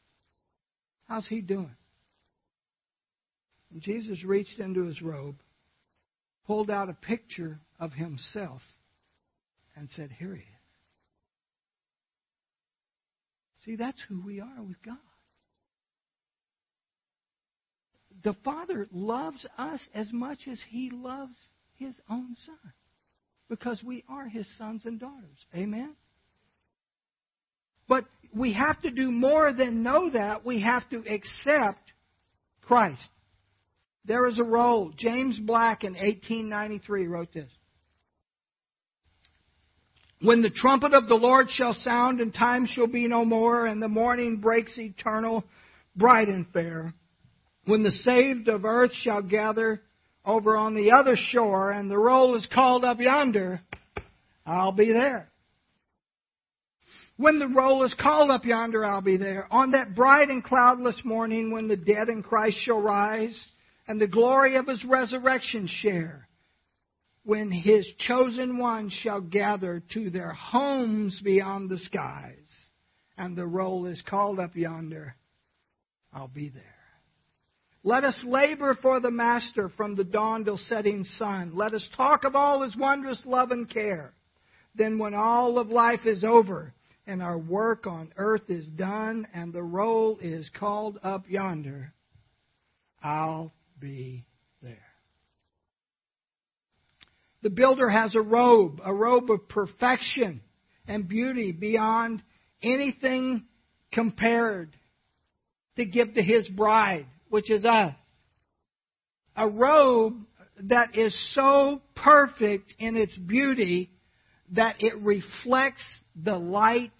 [1.08, 1.74] How's he doing?
[3.72, 5.40] And Jesus reached into his robe,
[6.46, 8.62] pulled out a picture of himself,
[9.74, 10.46] and said, Here he is.
[13.64, 14.96] See, that's who we are with God.
[18.22, 21.34] The Father loves us as much as He loves
[21.74, 22.72] His own Son
[23.48, 25.38] because we are His sons and daughters.
[25.54, 25.94] Amen?
[27.88, 30.44] But we have to do more than know that.
[30.44, 31.90] We have to accept
[32.62, 33.08] Christ.
[34.04, 34.92] There is a role.
[34.96, 37.50] James Black in 1893 wrote this.
[40.20, 43.80] When the trumpet of the Lord shall sound and time shall be no more and
[43.80, 45.44] the morning breaks eternal,
[45.94, 46.92] bright and fair,
[47.66, 49.80] when the saved of earth shall gather
[50.24, 53.60] over on the other shore and the roll is called up yonder,
[54.46, 55.30] I'll be there.
[57.16, 59.48] When the roll is called up yonder, I'll be there.
[59.50, 63.38] On that bright and cloudless morning when the dead in Christ shall rise
[63.88, 66.28] and the glory of his resurrection share,
[67.24, 72.68] when his chosen ones shall gather to their homes beyond the skies
[73.18, 75.16] and the roll is called up yonder,
[76.12, 76.77] I'll be there.
[77.84, 81.52] Let us labor for the Master from the dawn till setting sun.
[81.54, 84.12] Let us talk of all his wondrous love and care.
[84.74, 86.74] Then when all of life is over
[87.06, 91.92] and our work on earth is done and the roll is called up yonder,
[93.02, 94.26] I'll be
[94.60, 94.76] there.
[97.42, 100.40] The builder has a robe, a robe of perfection
[100.88, 102.22] and beauty beyond
[102.60, 103.44] anything
[103.92, 104.76] compared
[105.76, 107.94] to give to his bride which is us.
[109.36, 110.14] A robe
[110.64, 113.90] that is so perfect in its beauty
[114.52, 115.84] that it reflects
[116.16, 116.90] the light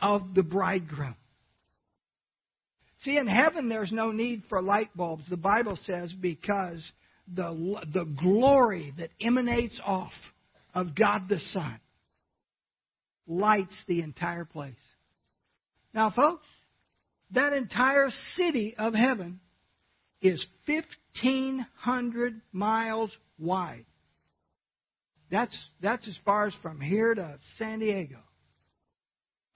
[0.00, 1.16] of the bridegroom.
[3.00, 6.82] See, in heaven there's no need for light bulbs, the Bible says, because
[7.32, 10.12] the, the glory that emanates off
[10.74, 11.78] of God the Son
[13.26, 14.74] lights the entire place.
[15.92, 16.46] Now, folks,
[17.32, 19.40] that entire city of heaven
[20.24, 23.84] is 1,500 miles wide.
[25.30, 28.16] That's, that's as far as from here to San Diego.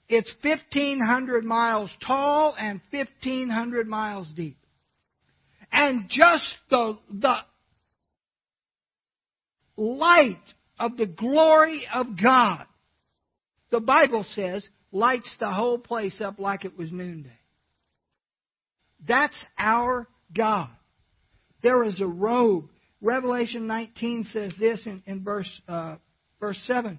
[0.09, 4.59] It's 1,500 miles tall and 1,500 miles deep.
[5.73, 7.37] And just the, the
[9.77, 10.37] light
[10.79, 12.65] of the glory of God,
[13.71, 17.31] the Bible says, lights the whole place up like it was noonday.
[19.07, 20.69] That's our God.
[21.63, 22.69] There is a robe.
[23.01, 25.97] Revelation 19 says this in, in verse, uh,
[26.41, 26.99] verse 7.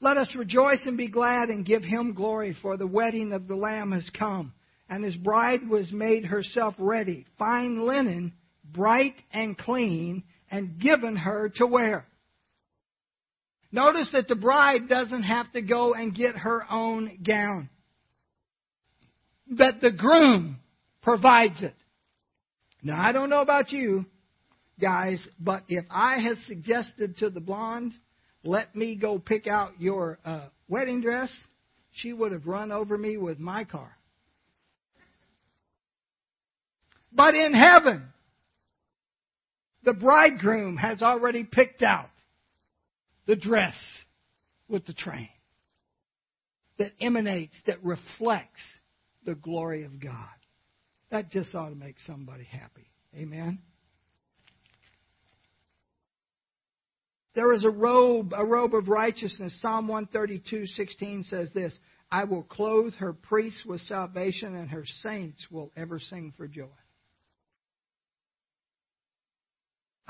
[0.00, 3.56] Let us rejoice and be glad and give him glory, for the wedding of the
[3.56, 4.54] Lamb has come,
[4.88, 8.32] and his bride was made herself ready, fine linen,
[8.64, 12.06] bright and clean, and given her to wear.
[13.72, 17.68] Notice that the bride doesn't have to go and get her own gown.
[19.58, 20.58] That the groom
[21.02, 21.74] provides it.
[22.82, 24.06] Now, I don't know about you
[24.80, 27.92] guys, but if I had suggested to the blonde,
[28.42, 31.32] let me go pick out your uh, wedding dress,
[31.92, 33.96] she would have run over me with my car.
[37.12, 38.08] But in heaven,
[39.84, 42.10] the bridegroom has already picked out
[43.26, 43.76] the dress
[44.68, 45.28] with the train
[46.78, 48.60] that emanates, that reflects
[49.26, 50.14] the glory of God.
[51.10, 52.88] That just ought to make somebody happy.
[53.16, 53.58] Amen.
[57.34, 59.56] There is a robe, a robe of righteousness.
[59.60, 61.72] Psalm 132:16 says this,
[62.10, 66.66] I will clothe her priests with salvation and her saints will ever sing for joy.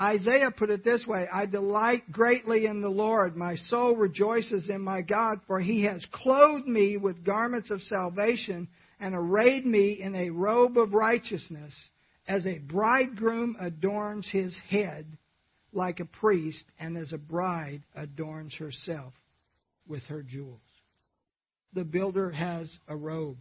[0.01, 3.37] Isaiah put it this way I delight greatly in the Lord.
[3.37, 8.67] My soul rejoices in my God, for he has clothed me with garments of salvation
[9.01, 11.73] and arrayed me in a robe of righteousness,
[12.27, 15.17] as a bridegroom adorns his head
[15.73, 19.13] like a priest, and as a bride adorns herself
[19.87, 20.59] with her jewels.
[21.73, 23.37] The builder has a robe.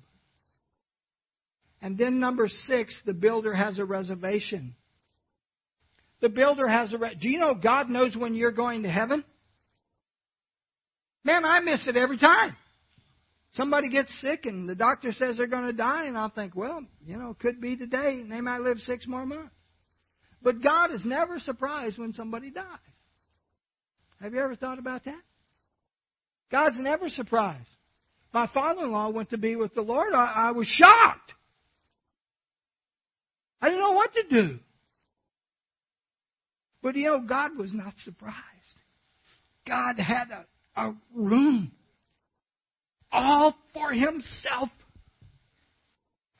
[1.82, 4.74] And then number six, the builder has a reservation.
[6.20, 6.98] The builder has a.
[6.98, 9.24] Re- Do you know God knows when you're going to heaven?
[11.24, 12.56] Man, I miss it every time.
[13.54, 16.84] Somebody gets sick and the doctor says they're going to die, and I'll think, well,
[17.04, 19.54] you know, could be today, and they might live six more months.
[20.42, 22.64] But God is never surprised when somebody dies.
[24.20, 25.20] Have you ever thought about that?
[26.50, 27.66] God's never surprised.
[28.32, 30.12] My father in law went to be with the Lord.
[30.14, 31.32] I, I was shocked.
[33.60, 34.58] I didn't know what to do.
[36.82, 38.36] But you know, God was not surprised.
[39.66, 41.72] God had a, a room
[43.12, 44.68] all for himself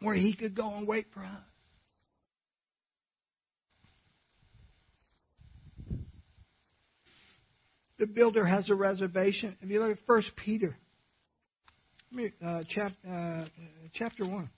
[0.01, 1.43] where he could go and wait for us.
[7.99, 9.59] The builder has a reservation.
[9.61, 10.75] If you look at First Peter,
[12.45, 13.45] uh, chap, uh,
[13.93, 14.49] chapter one.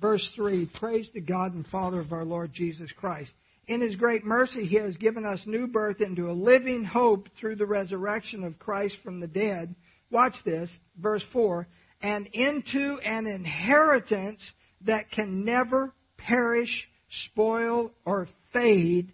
[0.00, 3.32] Verse 3 Praise to God and Father of our Lord Jesus Christ
[3.68, 7.56] in His great mercy, He has given us new birth into a living hope through
[7.56, 9.74] the resurrection of Christ from the dead.
[10.10, 11.66] Watch this, verse 4
[12.02, 14.40] and into an inheritance
[14.82, 16.88] that can never perish,
[17.26, 19.12] spoil, or fade,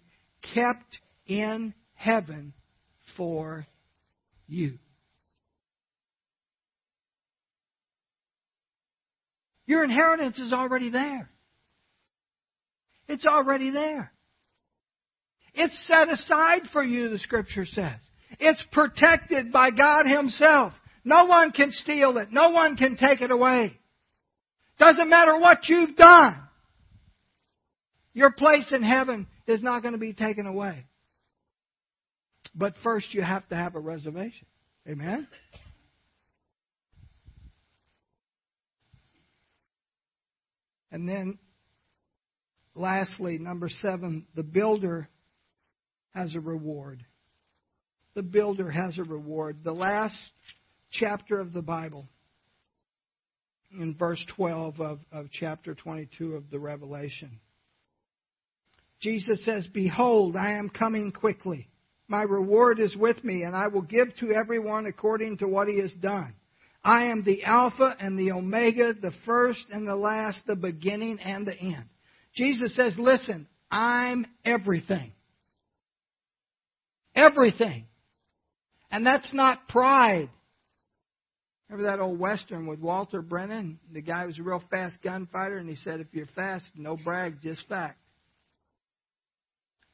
[0.53, 2.53] kept in heaven
[3.15, 3.65] for
[4.47, 4.77] you.
[9.65, 11.29] Your inheritance is already there.
[13.07, 14.11] It's already there.
[15.53, 17.99] It's set aside for you, the scripture says.
[18.39, 20.73] It's protected by God Himself.
[21.05, 22.29] No one can steal it.
[22.31, 23.77] No one can take it away.
[24.79, 26.39] Doesn't matter what you've done.
[28.13, 30.85] Your place in heaven is not going to be taken away.
[32.55, 34.47] But first you have to have a reservation.
[34.87, 35.27] Amen?
[40.91, 41.39] And then,
[42.75, 45.09] lastly, number seven, the builder
[46.13, 47.05] has a reward.
[48.15, 49.57] The builder has a reward.
[49.63, 50.15] The last
[50.91, 52.07] chapter of the Bible.
[53.79, 57.39] in verse 12 of, of chapter 22 of the Revelation.
[59.01, 61.67] Jesus says, Behold, I am coming quickly.
[62.07, 65.79] My reward is with me, and I will give to everyone according to what he
[65.81, 66.35] has done.
[66.83, 71.47] I am the Alpha and the Omega, the first and the last, the beginning and
[71.47, 71.85] the end.
[72.35, 75.13] Jesus says, Listen, I'm everything.
[77.15, 77.85] Everything.
[78.91, 80.29] And that's not pride.
[81.69, 83.79] Remember that old Western with Walter Brennan?
[83.91, 87.37] The guy was a real fast gunfighter, and he said, If you're fast, no brag,
[87.41, 87.97] just fact.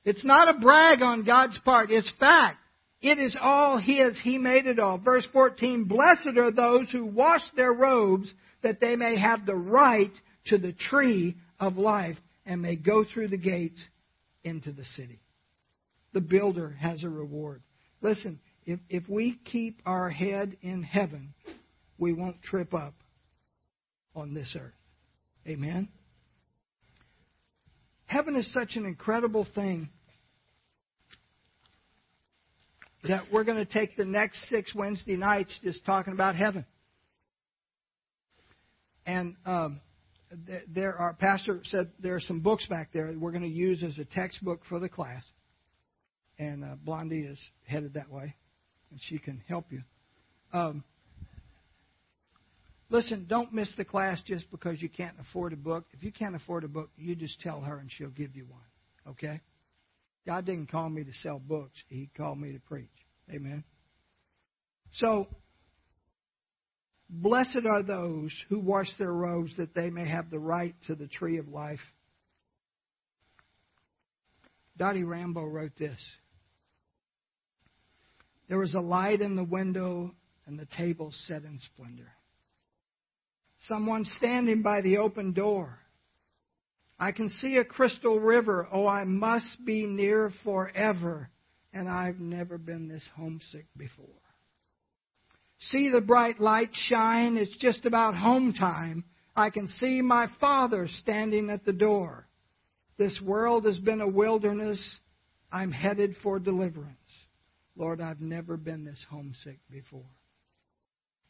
[0.03, 2.57] It's not a brag on God's part, it's fact.
[3.01, 4.19] It is all His.
[4.21, 4.97] He made it all.
[4.97, 10.11] Verse 14 Blessed are those who wash their robes that they may have the right
[10.47, 13.81] to the tree of life and may go through the gates
[14.43, 15.21] into the city.
[16.13, 17.61] The builder has a reward.
[18.01, 21.33] Listen, if, if we keep our head in heaven,
[21.97, 22.93] we won't trip up
[24.15, 24.73] on this earth.
[25.47, 25.89] Amen?
[28.05, 29.89] Heaven is such an incredible thing
[33.03, 36.65] that we're going to take the next six Wednesday nights just talking about heaven.
[39.05, 39.79] And um,
[40.67, 43.83] there are, Pastor said there are some books back there that we're going to use
[43.83, 45.23] as a textbook for the class.
[46.39, 47.37] And uh, Blondie is
[47.67, 48.33] headed that way,
[48.89, 49.83] and she can help you.
[50.53, 50.83] Um,
[52.89, 55.85] listen, don't miss the class just because you can't afford a book.
[55.91, 58.61] If you can't afford a book, you just tell her and she'll give you one.
[59.07, 59.41] Okay?
[60.25, 62.87] God didn't call me to sell books, He called me to preach.
[63.31, 63.63] Amen.
[64.93, 65.27] So,
[67.09, 71.07] blessed are those who wash their robes that they may have the right to the
[71.07, 71.79] tree of life.
[74.77, 75.99] Dottie Rambo wrote this.
[78.49, 80.11] There was a light in the window
[80.47, 82.11] and the table set in splendor.
[83.67, 85.77] Someone standing by the open door.
[86.99, 88.67] I can see a crystal river.
[88.71, 91.29] Oh, I must be near forever,
[91.71, 94.07] and I've never been this homesick before.
[95.59, 97.37] See the bright light shine.
[97.37, 99.05] It's just about home time.
[99.35, 102.27] I can see my Father standing at the door.
[102.97, 104.81] This world has been a wilderness.
[105.51, 106.98] I'm headed for deliverance.
[107.79, 110.03] Lord, I've never been this homesick before.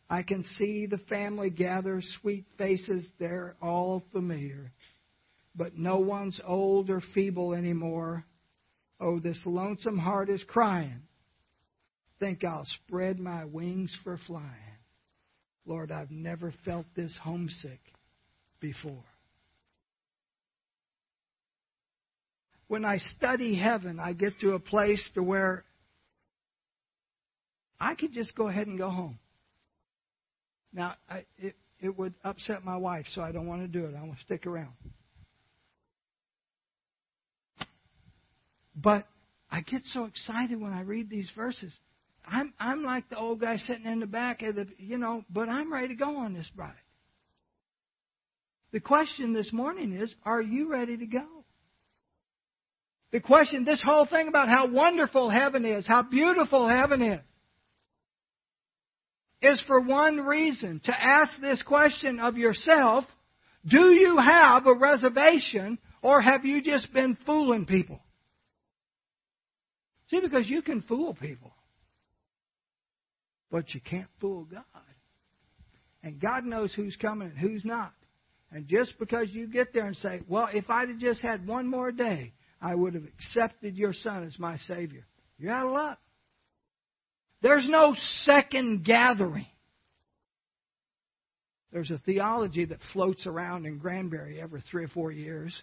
[0.09, 4.71] I can see the family gather, sweet faces, they're all familiar.
[5.55, 8.25] But no one's old or feeble anymore.
[8.99, 11.03] Oh, this lonesome heart is crying.
[12.19, 14.47] Think I'll spread my wings for flying.
[15.67, 17.79] Lord, I've never felt this homesick
[18.59, 19.05] before.
[22.67, 25.63] When I study heaven, I get to a place to where
[27.79, 29.19] I could just go ahead and go home.
[30.73, 33.95] Now, I, it, it would upset my wife, so I don't want to do it.
[33.95, 34.73] I want to stick around.
[38.75, 39.05] But
[39.51, 41.73] I get so excited when I read these verses.
[42.25, 45.49] I'm I'm like the old guy sitting in the back of the you know, but
[45.49, 46.73] I'm ready to go on this ride.
[48.71, 51.25] The question this morning is, are you ready to go?
[53.11, 57.21] The question, this whole thing about how wonderful heaven is, how beautiful heaven is,
[59.41, 63.05] is for one reason to ask this question of yourself
[63.67, 67.99] do you have a reservation or have you just been fooling people?
[70.09, 71.53] See, because you can fool people,
[73.51, 74.63] but you can't fool God.
[76.01, 77.91] And God knows who's coming and who's not.
[78.51, 81.67] And just because you get there and say, well, if I'd have just had one
[81.67, 85.05] more day, I would have accepted your son as my Savior.
[85.37, 85.99] You're out of luck.
[87.41, 89.47] There's no second gathering.
[91.71, 95.55] There's a theology that floats around in Granbury every three or four years.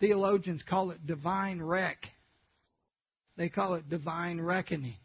[0.00, 1.98] Theologians call it divine wreck.
[3.36, 4.96] They call it divine reckoning.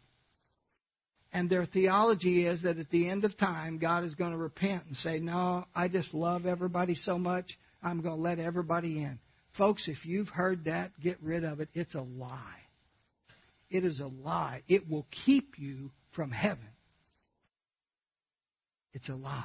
[1.32, 4.84] And their theology is that at the end of time, God is going to repent
[4.86, 7.46] and say, No, I just love everybody so much,
[7.82, 9.18] I'm going to let everybody in.
[9.56, 11.68] Folks, if you've heard that, get rid of it.
[11.74, 12.61] It's a lie.
[13.72, 14.62] It is a lie.
[14.68, 16.68] It will keep you from heaven.
[18.92, 19.44] It's a lie.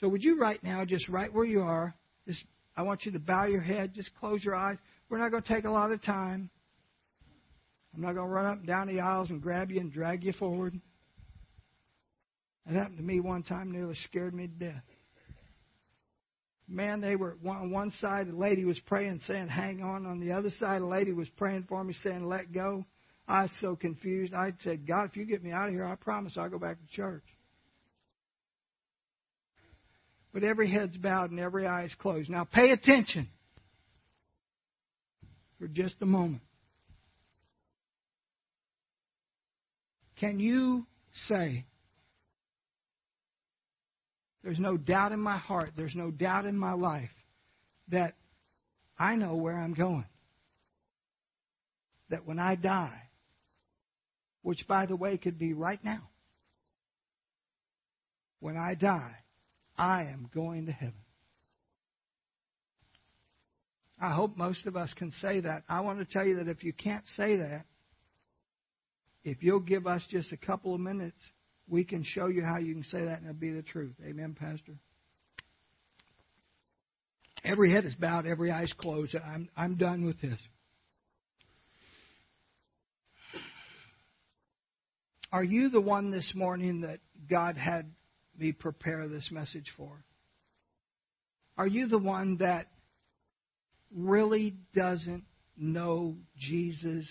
[0.00, 1.94] So would you right now, just right where you are,
[2.26, 2.42] just
[2.74, 4.78] I want you to bow your head, just close your eyes.
[5.10, 6.48] We're not going to take a lot of time.
[7.94, 10.24] I'm not going to run up and down the aisles and grab you and drag
[10.24, 10.80] you forward.
[12.64, 14.82] That happened to me one time, nearly scared me to death.
[16.72, 20.06] Man, they were on one side, the lady was praying, saying, hang on.
[20.06, 22.86] On the other side, the lady was praying for me, saying, let go.
[23.26, 24.32] I was so confused.
[24.34, 26.78] I said, God, if you get me out of here, I promise I'll go back
[26.78, 27.24] to church.
[30.32, 32.30] But every head's bowed and every eye is closed.
[32.30, 33.28] Now pay attention
[35.58, 36.42] for just a moment.
[40.20, 40.86] Can you
[41.26, 41.64] say,
[44.42, 47.10] there's no doubt in my heart, there's no doubt in my life
[47.88, 48.14] that
[48.98, 50.06] I know where I'm going?
[52.08, 53.02] That when I die,
[54.42, 56.08] which by the way could be right now,
[58.40, 59.14] when I die,
[59.76, 60.94] I am going to heaven.
[64.00, 65.62] I hope most of us can say that.
[65.68, 67.66] I want to tell you that if you can't say that,
[69.24, 71.18] if you'll give us just a couple of minutes,
[71.70, 73.94] we can show you how you can say that and it'll be the truth.
[74.04, 74.74] Amen, Pastor?
[77.44, 79.14] Every head is bowed, every eye is closed.
[79.14, 80.38] I'm, I'm done with this.
[85.32, 86.98] Are you the one this morning that
[87.30, 87.92] God had
[88.36, 90.04] me prepare this message for?
[91.56, 92.66] Are you the one that
[93.94, 95.24] really doesn't
[95.56, 97.06] know Jesus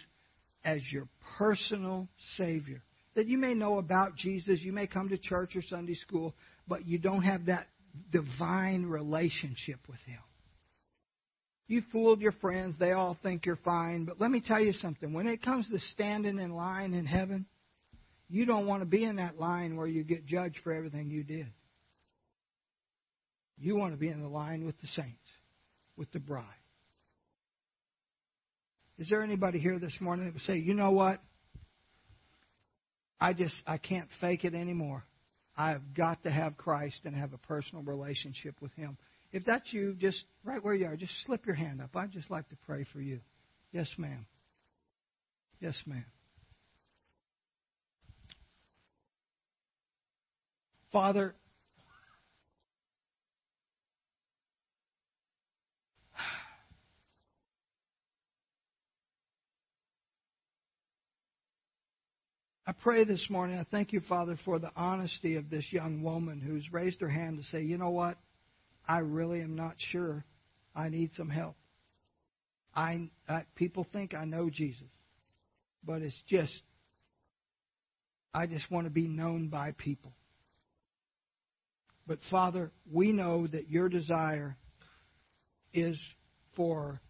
[0.65, 1.07] as your
[1.37, 2.83] personal Savior?
[3.15, 6.35] That you may know about Jesus, you may come to church or Sunday school,
[6.67, 7.67] but you don't have that
[8.11, 10.19] divine relationship with Him.
[11.67, 15.13] You fooled your friends, they all think you're fine, but let me tell you something.
[15.13, 17.45] When it comes to standing in line in heaven,
[18.27, 21.23] you don't want to be in that line where you get judged for everything you
[21.23, 21.47] did.
[23.59, 25.17] You want to be in the line with the saints,
[25.97, 26.45] with the bride.
[28.97, 31.21] Is there anybody here this morning that would say, you know what?
[33.19, 35.03] I just I can't fake it anymore.
[35.57, 38.97] I have got to have Christ and have a personal relationship with Him.
[39.31, 41.95] If that's you, just right where you are, just slip your hand up.
[41.95, 43.19] I'd just like to pray for you.
[43.71, 44.25] Yes, ma'am.
[45.59, 46.05] Yes, ma'am.
[50.91, 51.35] Father,
[62.69, 66.39] I pray this morning, I thank you, Father, for the honesty of this young woman
[66.39, 68.19] who's raised her hand to say, you know what?
[68.87, 70.23] I really am not sure.
[70.75, 71.55] I need some help.
[72.75, 74.85] I, I people think I know Jesus,
[75.83, 76.53] but it's just
[78.35, 80.13] I just want to be known by people.
[82.05, 84.55] But Father, we know that your desire
[85.73, 85.97] is
[86.55, 87.01] for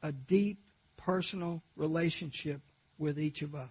[0.00, 0.60] a deep
[0.96, 2.60] personal relationship
[2.98, 3.70] with each of us.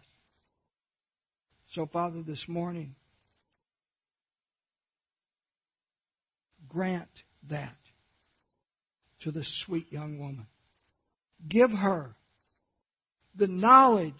[1.74, 2.96] So, Father, this morning,
[6.70, 7.10] grant
[7.50, 7.76] that
[9.22, 10.46] to the sweet young woman.
[11.48, 12.16] Give her
[13.36, 14.14] the knowledge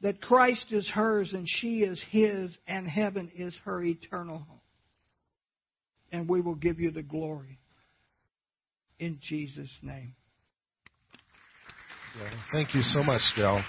[0.00, 4.60] that Christ is hers and she is his and heaven is her eternal home
[6.12, 7.58] and we will give you the glory.
[9.00, 10.14] In Jesus' name.
[12.52, 13.64] Thank you so much, Del.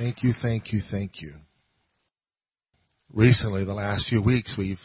[0.00, 1.34] Thank you, thank you, thank you.
[3.12, 4.78] Recently, the last few weeks, we've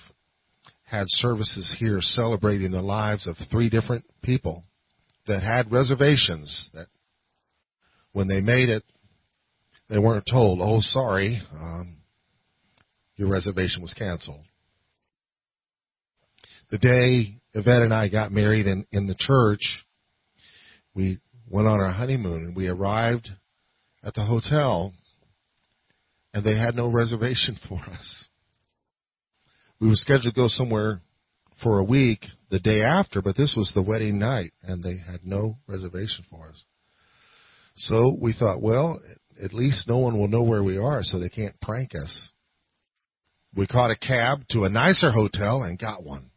[0.84, 4.66] had services here celebrating the lives of three different people
[5.26, 6.88] that had reservations that
[8.12, 8.84] when they made it,
[9.90, 12.00] they weren't told, oh, sorry, um,
[13.16, 14.44] your reservation was canceled
[16.72, 19.62] the day Yvette and I got married in, in the church,
[20.94, 23.30] we went on our honeymoon and we arrived
[24.04, 24.94] at the hotel
[26.36, 28.28] and they had no reservation for us.
[29.80, 31.02] We were scheduled to go somewhere
[31.64, 35.22] for a week the day after, but this was the wedding night and they had
[35.24, 36.64] no reservation for us.
[37.78, 39.00] So we thought, well,
[39.42, 42.32] at least no one will know where we are so they can't prank us.
[43.56, 46.32] We caught a cab to a nicer hotel and got one.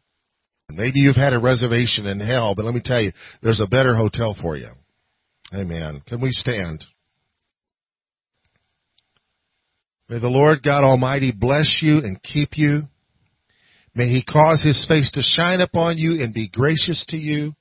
[0.69, 3.95] Maybe you've had a reservation in hell, but let me tell you, there's a better
[3.95, 4.69] hotel for you.
[5.53, 6.01] Amen.
[6.07, 6.83] Can we stand?
[10.09, 12.81] May the Lord God Almighty bless you and keep you.
[13.93, 17.53] May He cause His face to shine upon you and be gracious to you.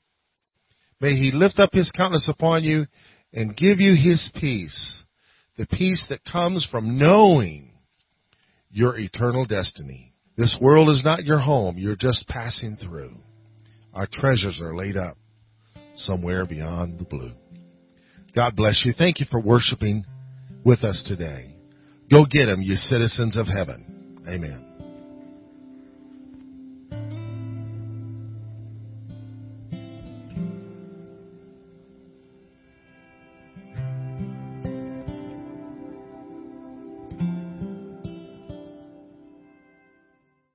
[0.99, 2.87] May He lift up His countenance upon you
[3.35, 5.05] and give you His peace.
[5.59, 7.71] The peace that comes from knowing
[8.71, 10.13] your eternal destiny.
[10.37, 11.77] This world is not your home.
[11.77, 13.13] You're just passing through.
[13.93, 15.19] Our treasures are laid up
[15.97, 17.33] somewhere beyond the blue.
[18.35, 18.95] God bless you.
[18.97, 20.05] Thank you for worshiping
[20.65, 21.58] with us today.
[22.11, 24.23] Go get them, you citizens of heaven.
[24.29, 24.68] Amen.